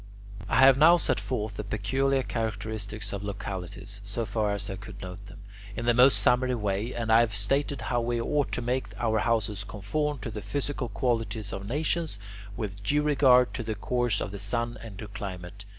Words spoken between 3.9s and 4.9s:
so far as I